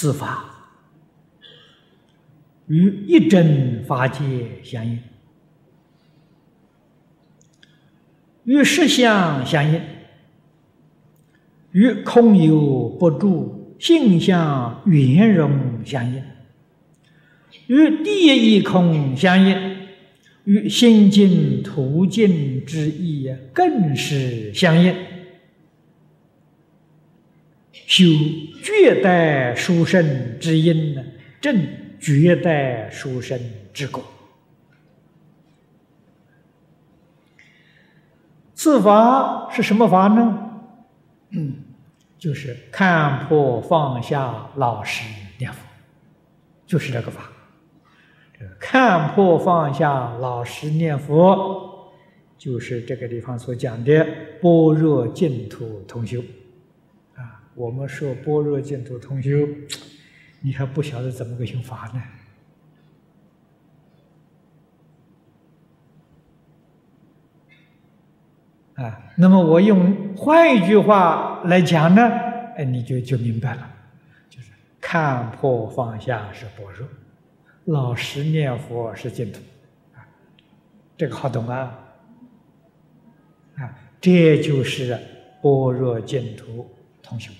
[0.00, 0.46] 此法
[2.68, 4.22] 与一真法界
[4.62, 4.98] 相应，
[8.44, 9.78] 与实相相应，
[11.72, 16.22] 与空有不住性相圆融相应，
[17.66, 19.76] 与第一空相应，
[20.44, 24.94] 与心经途径之意更是相应。
[27.72, 28.04] 修
[28.62, 31.02] 绝代殊胜之因呢，
[31.40, 31.66] 正
[32.00, 33.38] 绝代殊胜
[33.72, 34.04] 之果。
[38.54, 40.50] 此法是什么法呢？
[41.30, 41.64] 嗯，
[42.18, 45.04] 就是看破放下，老实
[45.38, 45.58] 念佛，
[46.66, 47.30] 就是这个法。
[48.58, 51.92] 看破放下，老实念佛，
[52.36, 54.06] 就是这个地方所讲的
[54.40, 56.22] 般若净土同修。
[57.54, 59.30] 我们说般若净土通修，
[60.40, 62.02] 你还不晓得怎么个修法呢？
[68.82, 72.00] 啊，那么我用换一句话来讲呢，
[72.56, 73.70] 哎，你就就明白了，
[74.30, 76.88] 就是看破放下是般若，
[77.66, 79.40] 老实念佛是净土，
[79.94, 80.00] 啊，
[80.96, 81.78] 这个好懂啊，
[83.56, 84.98] 啊，这就是
[85.42, 86.66] 般若净土。
[87.10, 87.32] 同修，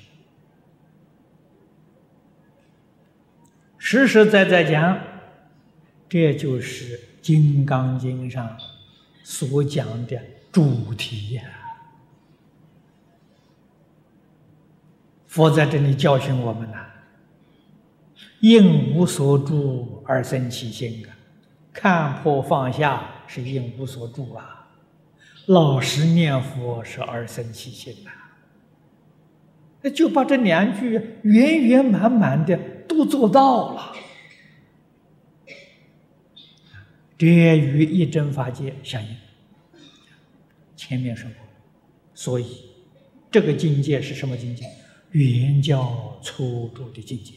[3.78, 4.98] 实实在在讲，
[6.08, 8.58] 这就是《金刚经》上
[9.22, 11.44] 所讲的主题呀。
[15.28, 16.90] 佛在这里教训我们呐：
[18.40, 21.14] 应无所住而生其心啊，
[21.72, 24.68] 看破放下是应无所住啊，
[25.46, 28.10] 老实念佛是而生其心呐。
[29.88, 33.92] 就把这两句圆圆满满的都做到了，
[37.16, 37.26] 这
[37.56, 39.16] 与一真法界相应。
[40.76, 41.46] 前面说过，
[42.14, 42.46] 所以
[43.30, 44.64] 这个境界是什么境界？
[45.12, 47.34] 圆教初度的境界。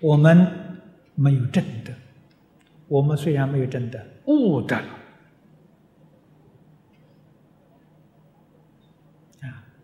[0.00, 0.46] 我们
[1.14, 1.92] 没有证得，
[2.88, 4.99] 我们虽然没有证得，悟得了。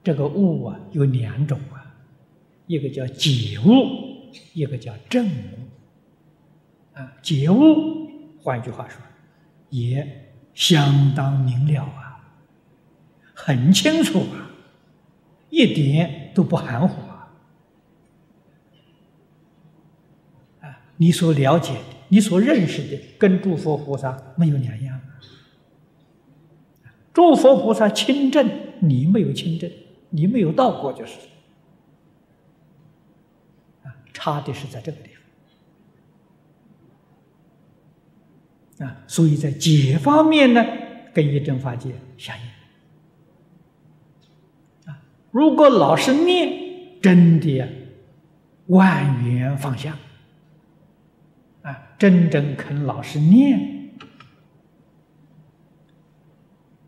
[0.06, 1.82] 这个悟啊有两种啊，
[2.68, 6.96] 一个叫解悟，一个叫正悟。
[6.96, 8.08] 啊，解悟，
[8.40, 9.02] 换句话说，
[9.68, 12.24] 也相当明了啊，
[13.34, 14.48] 很清楚啊，
[15.50, 17.34] 一点都不含糊啊。
[20.60, 21.80] 啊，你所了解的，
[22.10, 25.00] 你所认识的，跟诸佛菩萨没有两样。
[27.12, 29.68] 诸佛菩萨清正，你没有清正。
[30.10, 31.18] 你没有到过，就是
[33.82, 35.10] 啊，差的是在这个地
[38.78, 40.64] 方啊，所以在解方面呢，
[41.12, 42.44] 跟一真法界相应
[44.90, 45.02] 啊。
[45.30, 47.66] 如果老是念，真的
[48.66, 49.96] 万缘放下
[51.62, 53.90] 啊，真正肯老实念，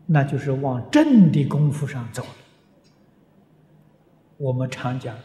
[0.05, 2.29] 那就是往正的功夫上走了。
[4.39, 5.17] 我们常讲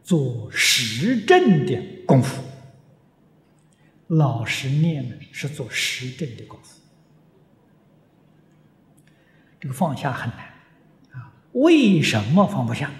[0.00, 1.76] 做实证的
[2.06, 2.40] 功夫，
[4.06, 6.80] 老实念呢是做实证的功夫。
[9.58, 10.38] 这个放下很难
[11.12, 11.34] 啊！
[11.52, 12.92] 为什么放不下？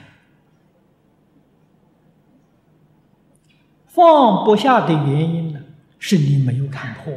[3.86, 5.60] 放不下的原因呢，
[6.00, 7.14] 是你没有看破。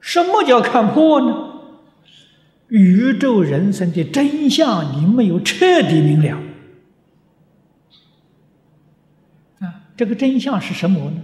[0.00, 1.49] 什么叫看破呢？
[2.70, 6.40] 宇宙人生的真相，你没有彻底明了
[9.58, 9.90] 啊！
[9.96, 11.22] 这个真相是什么呢？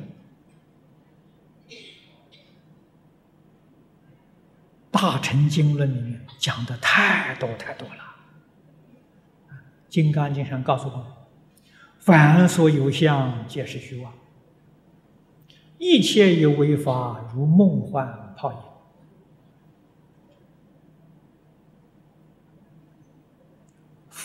[4.91, 7.95] 大乘经论里面讲的太多太多了，
[9.89, 11.05] 《金刚经》上告诉我们：
[11.99, 14.11] 凡所有相，皆是虚妄；
[15.79, 18.59] 一切有为法，如梦幻泡影。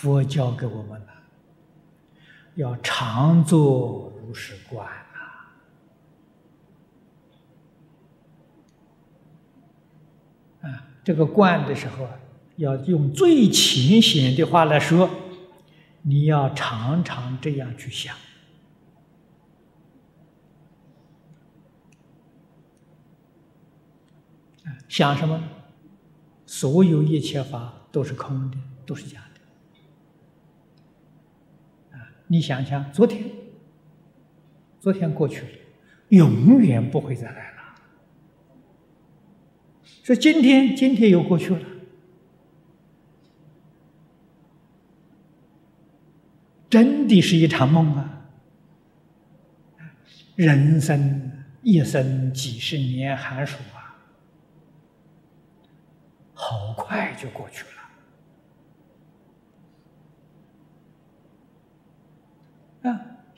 [0.02, 1.08] 佛教给我们了，
[2.56, 5.54] 要常做如是观啊！
[10.62, 12.18] 啊，这个观的时候啊，
[12.56, 15.08] 要用最浅显的话来说，
[16.02, 18.16] 你要常常这样去想
[24.88, 25.40] 想什么？
[26.48, 29.31] 所有一切法都是空的，都是假的。
[32.32, 33.30] 你想想，昨天，
[34.80, 35.48] 昨天过去了，
[36.08, 37.58] 永远不会再来了。
[40.02, 41.60] 说今天，今天又过去了，
[46.70, 48.30] 真的是一场梦啊！
[50.38, 54.00] 人生一生几十年寒暑啊，
[56.34, 57.81] 好快就过去了。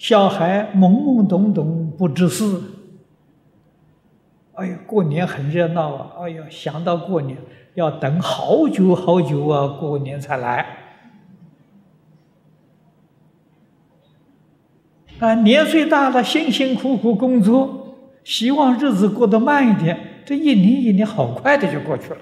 [0.03, 2.44] 小孩懵懵懂懂不知事，
[4.51, 6.11] 哎呀，过年很热闹啊！
[6.19, 7.38] 哎呀，想到过年
[7.75, 10.65] 要等好久好久啊，过年才来。
[15.19, 17.95] 啊，年岁大了，辛辛苦苦工作，
[18.25, 19.97] 希望日子过得慢一点。
[20.25, 22.17] 这一年一年，好快的就过去了。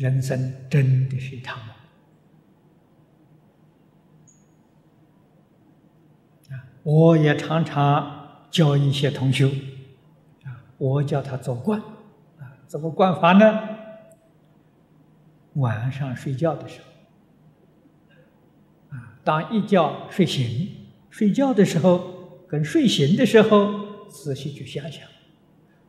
[0.00, 1.66] 人生真的是一场梦
[6.48, 6.56] 啊！
[6.82, 9.44] 我也常常教一些同学
[10.44, 11.78] 啊，我叫他做观
[12.38, 13.60] 啊，怎么观法呢？
[15.56, 16.86] 晚上睡觉的时候
[18.96, 20.66] 啊，当一觉睡醒，
[21.10, 25.06] 睡觉的时候跟睡醒的时候，仔细去想想，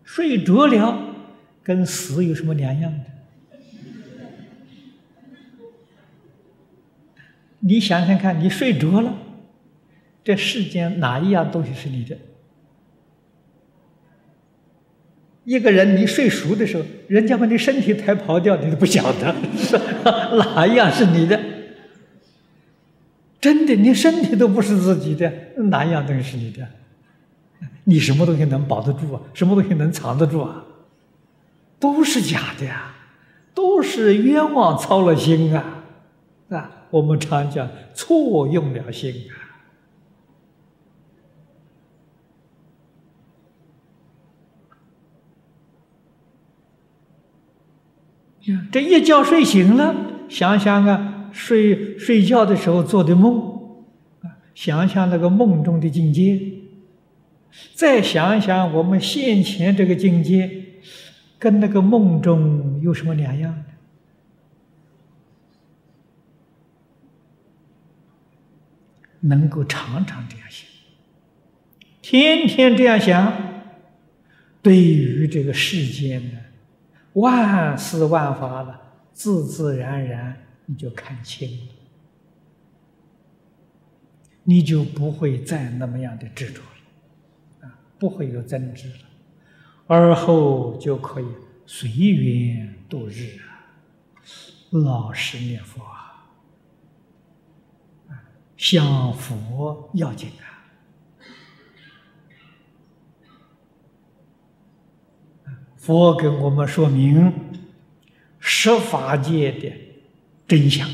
[0.03, 1.15] 睡着了
[1.63, 3.05] 跟死有什么两样的？
[7.61, 9.15] 你想想看，你睡着了，
[10.23, 12.17] 这世间哪一样东西是你的？
[15.43, 19.35] 一个人你睡熟的时候，人家把你身体抬跑掉，你都不晓得，
[20.55, 21.39] 哪一样是你的？
[23.39, 26.67] 真的，你身体都不是自己的，哪一样东西是你的？
[27.85, 29.21] 你什么东西能保得住啊？
[29.33, 30.63] 什么东西能藏得住啊？
[31.79, 32.93] 都是假的呀，
[33.55, 35.83] 都是冤枉操了心啊，
[36.49, 36.71] 啊！
[36.91, 39.49] 我们常讲错用了心啊！
[48.71, 49.95] 这一觉睡醒了，
[50.27, 53.85] 想想啊，睡睡觉的时候做的梦，
[54.53, 56.39] 想想那个梦中的境界，
[57.75, 60.49] 再想想我们现前这个境界，
[61.37, 63.63] 跟那个梦中有什么两样？
[69.21, 70.68] 能够常常这样想，
[72.01, 73.33] 天天这样想，
[74.62, 76.38] 对于这个世间的
[77.13, 78.81] 万事万法了，
[79.13, 80.35] 自自然然
[80.65, 81.73] 你就看清了，
[84.44, 89.06] 你就不会再那么样的执着了，啊，不会有争执了，
[89.85, 91.25] 而后就可以
[91.68, 93.69] 随缘度日啊，
[94.71, 95.90] 老实念佛。
[98.61, 100.61] 向佛要紧啊！
[105.75, 107.33] 佛给我们说明
[108.37, 109.73] 十法界的
[110.47, 110.87] 真相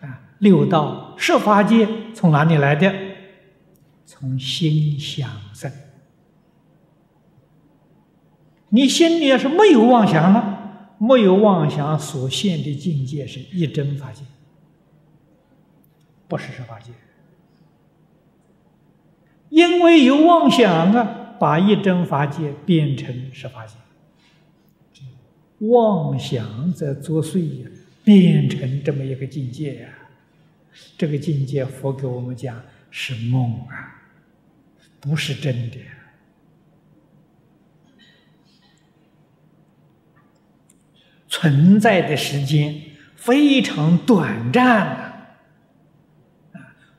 [0.00, 2.92] 啊，六道十法界从哪里来的？
[4.04, 5.70] 从心想生。
[8.70, 14.24] 你心里要是没有妄想了，没有妄想所现的境界是一真法界。
[16.28, 16.92] 不是十法界，
[19.48, 23.76] 因为有妄想啊，把一真法界变成十法界，
[25.66, 27.70] 妄想在作祟呀，
[28.04, 29.88] 变成这么一个境界呀。
[30.98, 34.02] 这个境界，佛给我们讲是梦啊，
[35.00, 35.78] 不是真的，
[41.26, 42.82] 存在的时间
[43.16, 45.07] 非常短暂。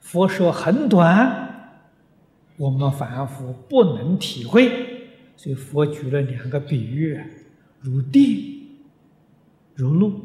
[0.09, 1.83] 佛说很短，
[2.57, 7.23] 我们凡夫不能体会，所以佛举了两个比喻，
[7.79, 8.25] 如电，
[9.75, 10.19] 如露。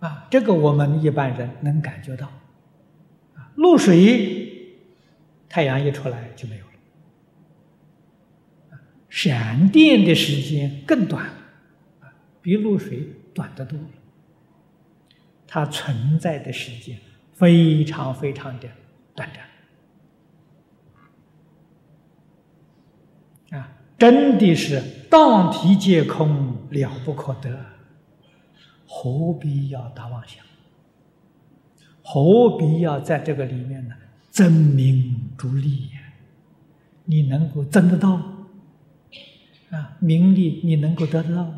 [0.00, 2.26] 啊，这个我们一般人能感觉到。
[3.34, 4.76] 啊，露水，
[5.48, 6.72] 太阳一出来就没有了。
[9.08, 11.24] 闪电的时间更短，
[12.00, 12.12] 啊，
[12.42, 13.78] 比露水短得多。
[15.46, 16.98] 它存在的时间。
[17.42, 18.68] 非常非常的
[19.16, 19.28] 短
[23.50, 23.68] 暂啊！
[23.98, 24.80] 真的是
[25.10, 27.58] 当体皆空，了不可得，
[28.86, 30.44] 何必要打妄想？
[32.04, 33.96] 何必要在这个里面呢？
[34.30, 36.00] 争名逐利呀？
[37.06, 38.22] 你能够争得到
[39.70, 39.96] 啊？
[39.98, 41.52] 名利你能够得得到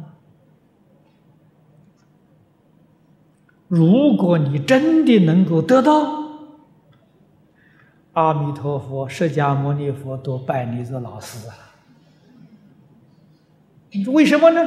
[3.74, 6.22] 如果你真的能够得到，
[8.12, 11.74] 阿弥陀佛、释迦牟尼佛都拜你做老师啊！
[14.12, 14.60] 为什么呢？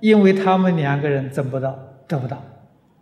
[0.00, 2.42] 因为他们两个人争不到，得不到，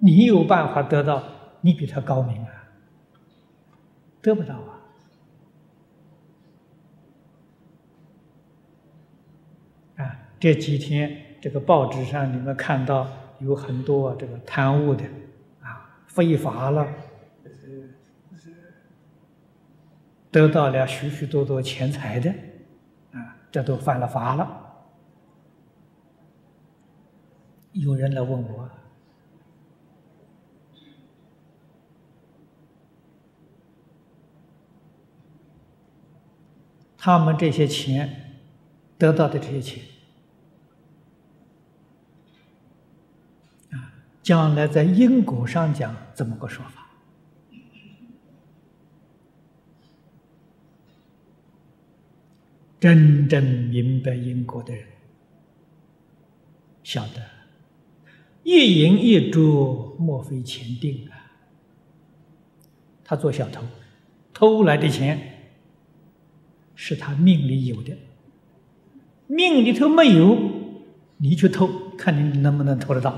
[0.00, 1.22] 你有办法得到，
[1.60, 2.48] 你比他高明啊，
[4.20, 4.82] 得不到啊！
[9.98, 13.06] 啊，这几天这个报纸上你们看到
[13.38, 15.04] 有很多这个贪污的，
[16.16, 16.88] 非法了，
[20.30, 22.30] 得到了许许多多钱财的
[23.12, 24.62] 啊，这都犯了法了。
[27.72, 28.70] 有人来问我，
[36.96, 38.40] 他们这些钱
[38.96, 39.84] 得到的这些钱
[43.72, 43.92] 啊，
[44.26, 46.84] 将来在因果上讲怎么个说法？
[52.80, 54.84] 真正明白因果的人
[56.82, 57.22] 晓得。
[58.42, 61.30] 一银一珠，莫非前定啊？
[63.04, 63.62] 他做小偷，
[64.34, 65.52] 偷来的钱
[66.74, 67.96] 是他命里有的，
[69.28, 70.36] 命里头没有，
[71.18, 73.16] 你去偷，看你能不能偷得到？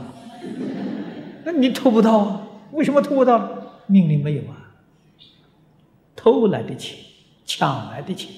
[1.50, 2.46] 那你偷不到啊？
[2.72, 3.80] 为什么偷不到？
[3.86, 4.74] 命里没有啊！
[6.14, 6.98] 偷来的钱，
[7.46, 8.30] 抢来的钱，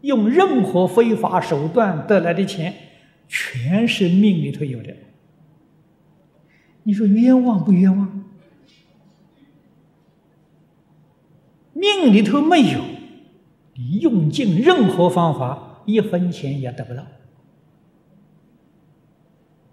[0.00, 2.74] 用任何非法手段得来的钱，
[3.28, 4.96] 全是命里头有的。
[6.82, 8.24] 你说冤枉不冤枉？
[11.72, 12.80] 命里头没有，
[13.76, 17.06] 你用尽任何方法，一分钱也得不到。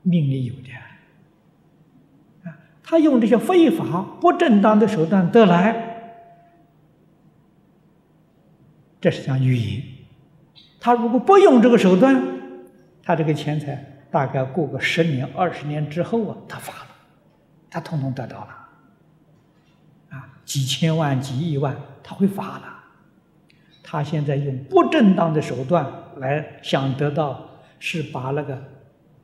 [0.03, 0.69] 命里有的，
[2.89, 6.23] 他用这些非法、不正当的手段得来，
[9.01, 9.83] 这是讲语言。
[10.79, 12.23] 他如果不用这个手段，
[13.03, 16.87] 他这个钱财大概过个十年、二十年之后啊，他发了。
[17.69, 18.47] 他统统得到了，
[20.11, 22.73] 啊，几千万、几亿万，他会发了。
[23.83, 28.57] 他现在用不正当的手段来想得到，是把那个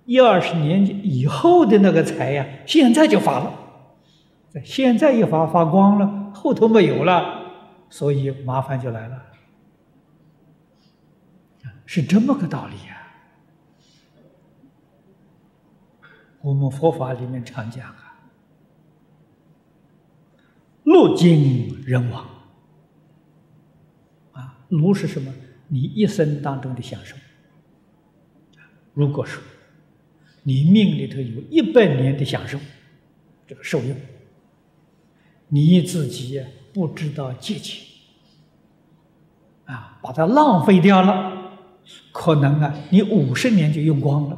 [0.05, 3.59] 一二十年以后的那个财呀，现在就发了。
[4.63, 7.41] 现在一发发光了，后头没有了，
[7.89, 9.21] 所以麻烦就来了。
[11.85, 13.01] 是这么个道理呀。
[16.41, 17.99] 我们佛法里面常讲啊。
[20.83, 22.25] 路经人亡，
[24.33, 25.33] 啊，路是什么？
[25.69, 27.15] 你一生当中的享受。
[28.93, 29.41] 如果说
[30.43, 32.59] 你命里头有一百年的享受，
[33.47, 33.95] 这个受用，
[35.47, 37.77] 你自己不知道节俭，
[39.65, 41.59] 啊，把它浪费掉了，
[42.11, 44.37] 可能啊，你五十年就用光了，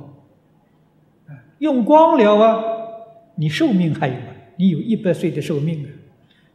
[1.59, 2.63] 用光了啊，
[3.35, 5.89] 你寿命还有啊，你有一百岁的寿命啊。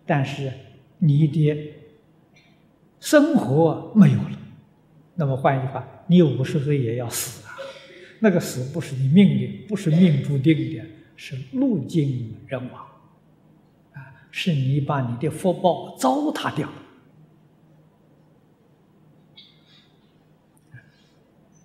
[0.07, 0.53] 但是
[0.99, 1.73] 你的
[2.99, 4.39] 生活没有了，
[5.15, 7.50] 那么换一句话，你五十岁也要死啊！
[8.21, 10.85] 那个死不是你命里，不是命注定的，
[11.17, 12.87] 是路经人亡
[13.93, 13.99] 啊！
[14.31, 16.73] 是你把你的福报糟蹋掉，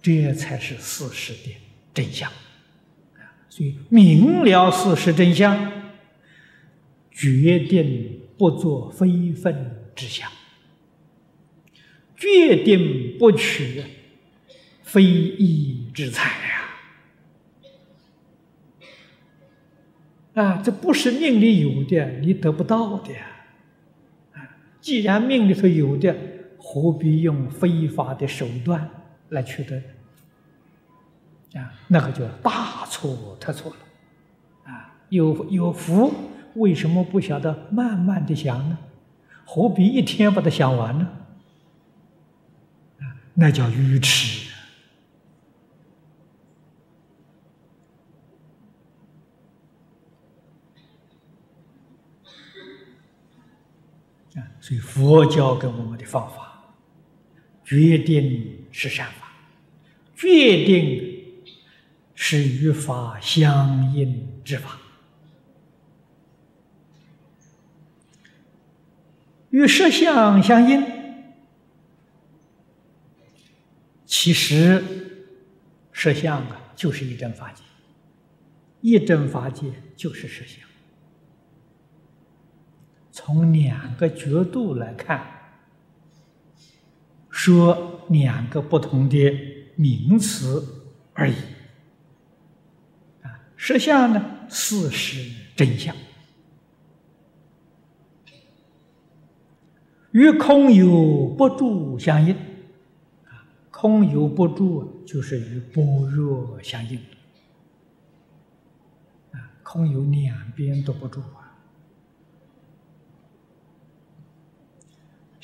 [0.01, 1.55] 这才是事实的
[1.93, 3.21] 真相啊！
[3.49, 5.71] 所以明了事实真相，
[7.11, 8.21] 决定。
[8.37, 10.29] 不做非分之想，
[12.17, 13.81] 决定不取
[14.83, 16.29] 非义之财
[20.35, 20.43] 呀！
[20.43, 23.13] 啊，这不是命里有的，你得不到的。
[24.33, 26.13] 啊，既然命里头有的，
[26.59, 28.89] 何必用非法的手段
[29.29, 29.81] 来取得？
[31.57, 33.77] 啊，那个就大错特错了。
[34.65, 36.13] 啊，有有福。
[36.55, 38.77] 为什么不晓得慢慢的想呢？
[39.45, 41.07] 何必一天把它想完呢？
[42.99, 44.34] 啊，那叫愚痴
[54.35, 54.43] 啊！
[54.59, 56.75] 所以佛教给我们的方法，
[57.63, 59.31] 决定是善法，
[60.15, 61.23] 决定
[62.13, 64.79] 是与法相应之法。
[69.51, 70.83] 与实相相应，
[74.05, 74.83] 其实
[75.93, 77.63] 实相啊，就是一真法界，
[78.81, 80.59] 一真法界就是实相
[83.15, 85.25] 从两个角度来看，
[87.29, 89.17] 说两个不同的
[89.77, 91.35] 名词而已。
[93.21, 95.95] 啊，实相呢，事实真相，
[100.11, 102.35] 与空有不住相应。
[102.35, 106.99] 啊，空有不住，就是与般若相应。
[109.31, 111.44] 啊，空有两边都不住啊。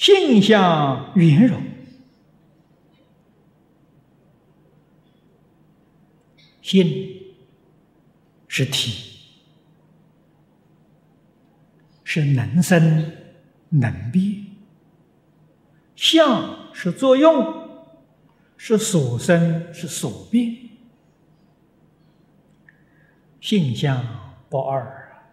[0.02, 1.62] 性相圆融，
[6.64, 7.36] 心
[8.48, 9.12] 是体，
[12.04, 13.12] 是能生
[13.70, 14.44] 能变；
[15.96, 17.70] 相是作用，
[18.58, 20.58] 是所生是所变。
[23.40, 24.04] 性相
[24.50, 25.30] 不二啊，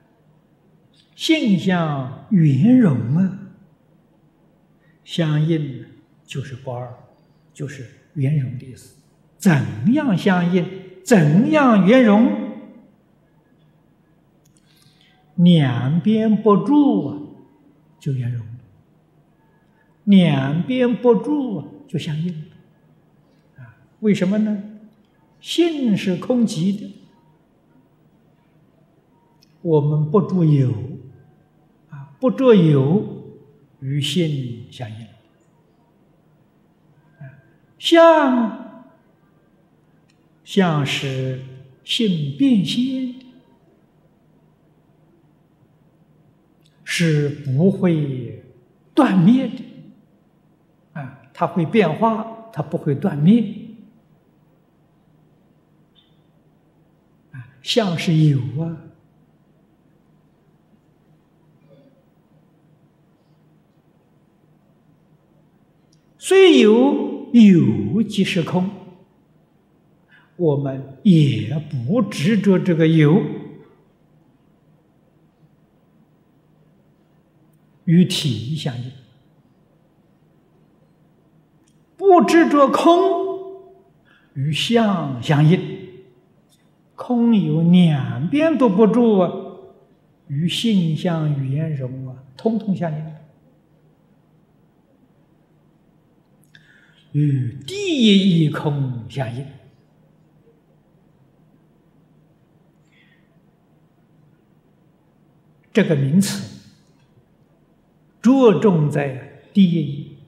[1.17, 3.38] 性相圆融啊。
[5.09, 5.87] 相应
[6.27, 6.87] 就是不二，
[7.55, 8.95] 就是圆融的意思。
[9.39, 9.51] 怎
[9.95, 10.67] 样相应？
[11.03, 12.31] 怎样圆融？
[15.37, 17.19] 两边不住啊，
[17.99, 18.45] 就圆融；
[20.05, 22.45] 两边不住啊，就相应。
[23.57, 24.63] 啊，为什么呢？
[25.41, 26.93] 性是空寂的，
[29.63, 30.71] 我们不住有，
[31.89, 33.17] 啊，不住有。
[33.81, 35.07] 与性相应，
[37.79, 38.83] 相
[40.45, 41.41] 相是
[41.85, 43.15] 性变现，
[46.83, 48.43] 是不会
[48.95, 49.65] 断灭的。
[50.95, 53.55] 啊，它会变化，它不会断灭。
[57.31, 58.77] 啊，相是有啊。
[66.29, 68.69] 虽有有即是空，
[70.37, 73.23] 我们也不执着这个有，
[77.87, 78.91] 与体相应；
[81.97, 83.73] 不执着空，
[84.35, 85.59] 与相相应。
[86.95, 89.33] 空有两边都不住啊，
[90.27, 93.18] 与性相圆融啊，通通相应。
[97.13, 99.47] 与第一义空相应，
[105.73, 106.61] 这个名词
[108.21, 110.19] 着重在第一义。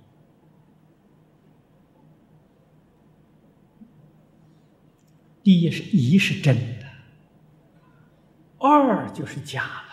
[5.43, 6.87] 第一是一是真的，
[8.59, 9.85] 二就是假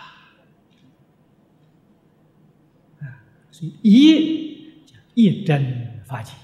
[3.00, 4.71] 的，啊，所以一
[5.15, 6.36] 一真发起。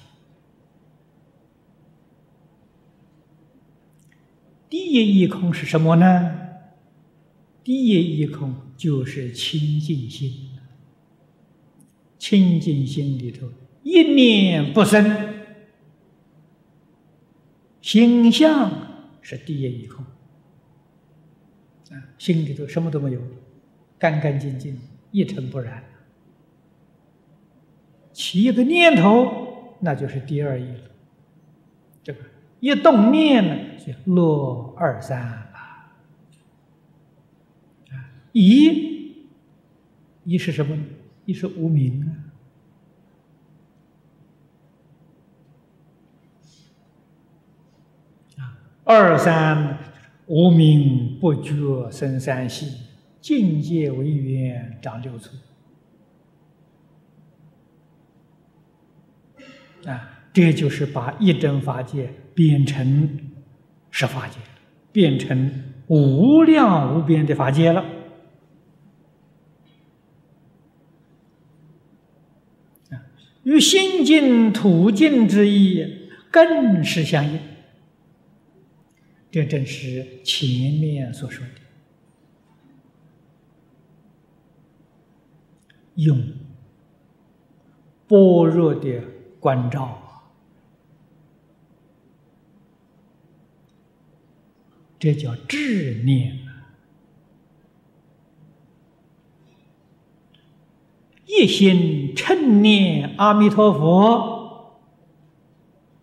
[4.73, 6.35] 第一义空是什么呢？
[7.63, 10.49] 第一义空就是清净心，
[12.17, 13.47] 清净心里头
[13.83, 15.05] 一念不生，
[17.81, 18.71] 心相
[19.21, 20.03] 是第一义空
[21.91, 23.21] 啊，心里头什么都没有，
[23.99, 24.75] 干干净净，
[25.11, 25.83] 一尘不染。
[28.11, 30.89] 起一个念头，那就是第二义了，
[32.03, 32.32] 这个。
[32.63, 35.21] 一动念呢，就落二三。
[35.21, 35.91] 啊，
[38.31, 39.17] 一，
[40.23, 40.81] 一是什么？
[41.25, 42.07] 一是无名啊。
[48.37, 49.77] 啊，二三
[50.27, 52.77] 无名不觉生三系，
[53.19, 55.35] 境界为缘长六处。
[59.85, 60.11] 啊。
[60.31, 63.19] 这就是把一真法界变成
[63.91, 64.37] 十法界，
[64.91, 67.85] 变成无量无边的法界了。
[73.43, 77.39] 与心净土净之意更是相应。
[79.29, 81.51] 这正是前面所说的，
[85.95, 86.23] 用
[88.07, 89.01] 般若的
[89.39, 90.02] 关照。
[95.03, 96.39] 这叫执念
[101.25, 104.79] 一心称念阿弥陀佛，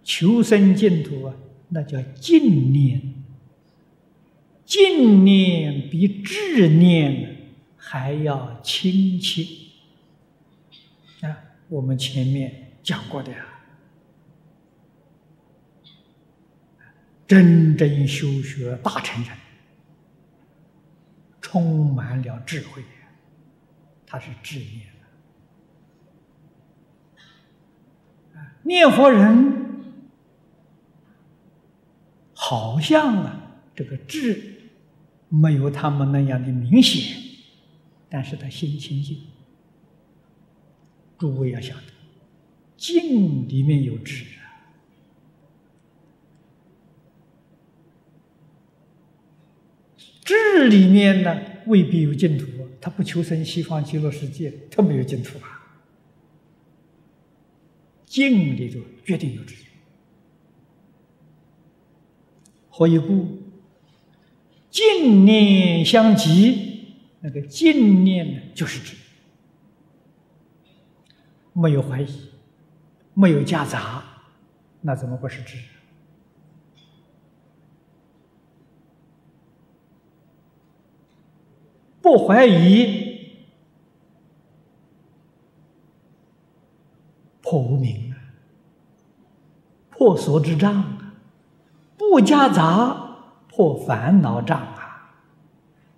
[0.05, 1.35] 求生净土啊，
[1.71, 3.15] 那叫净念。
[4.67, 9.47] 净念比执念还要亲切。
[11.23, 11.39] 啊，
[11.71, 13.47] 我们前面讲过的呀，
[17.31, 19.33] 真正修学大成人，
[21.41, 22.83] 充满了智慧，
[24.05, 24.81] 他是智念
[28.35, 28.41] 的。
[28.65, 29.95] 念佛人
[32.35, 34.57] 好像啊，这个智。
[35.29, 37.17] 没有他们那样的明显，
[38.09, 39.29] 但是他心清净。
[41.17, 41.83] 诸位要晓得，
[42.77, 44.43] 静里面有智啊，
[50.31, 52.47] 智里面呢未必有净土，
[52.81, 55.59] 他不求生西方极乐世界，他没有净土啊。
[58.07, 59.57] 静里头决定有智，
[62.69, 63.43] 何以故？
[64.71, 68.95] 净念相继，那个净念呢，就是指
[71.53, 72.31] 没有怀疑，
[73.15, 74.05] 没有夹杂，
[74.81, 75.57] 那怎么不是智？
[82.03, 83.37] 不怀疑，
[87.43, 88.17] 破无明啊，
[89.91, 91.15] 破所知障啊，
[91.97, 93.09] 不夹杂。
[93.53, 95.13] 破烦恼障啊！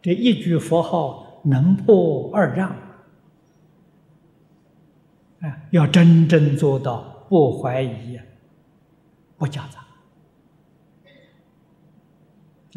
[0.01, 2.75] 这一句佛号能破二障
[5.43, 5.61] 啊！
[5.71, 8.19] 要真正做到不怀疑、
[9.37, 9.85] 不夹杂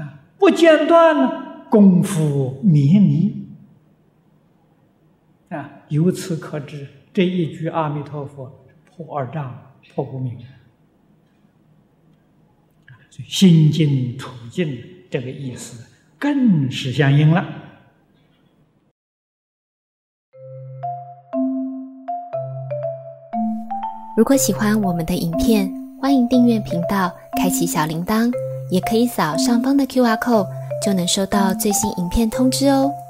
[0.03, 3.49] 啊，不间断呢，功夫绵密
[5.49, 5.69] 啊！
[5.89, 8.49] 由此可知，这一句阿弥陀佛
[8.85, 10.38] 破二障、破不明。
[13.27, 15.85] 心境处境这个意思
[16.17, 17.45] 更是相应了。
[24.15, 25.69] 如果喜欢我们的影片，
[26.01, 28.31] 欢迎订阅频道，开启小铃铛，
[28.71, 30.47] 也可以扫上方的 Q R code，
[30.81, 33.04] 就能收到最新影片通知哦。